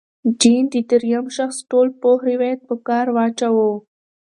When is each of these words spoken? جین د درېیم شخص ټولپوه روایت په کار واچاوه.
جین 0.39 0.63
د 0.73 0.75
درېیم 0.89 1.25
شخص 1.37 1.57
ټولپوه 1.69 2.19
روایت 2.31 2.59
په 2.69 2.75
کار 2.87 3.05
واچاوه. 3.15 3.69